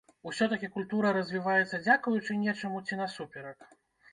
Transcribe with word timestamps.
Усё 0.29 0.45
такі, 0.53 0.69
культура 0.77 1.11
развіваецца 1.17 1.81
дзякуючы 1.85 2.39
нечаму 2.47 2.83
ці 2.89 3.01
насуперак? 3.05 3.71